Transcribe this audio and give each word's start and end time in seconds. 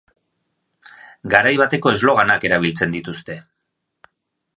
Garai 1.33 1.51
bateko 1.61 1.93
sloganak 1.99 2.47
erabiltzen 2.49 2.97
dituzte. 2.97 3.37